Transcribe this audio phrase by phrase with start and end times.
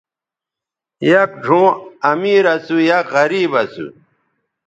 [1.09, 1.69] یک ڙھؤں
[2.11, 3.87] امیر اسُو ،یک غریب اسُو